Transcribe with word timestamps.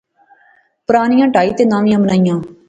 پرانیاں 0.87 1.27
ٹہائی 1.33 1.51
تے 1.57 1.63
نویاں 1.71 2.01
بنایاں 2.03 2.39